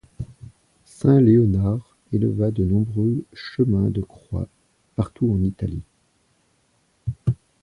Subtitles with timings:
[0.85, 4.47] Saint Léonard éleva de nombreux chemins de croix,
[4.95, 5.83] partout en Italie.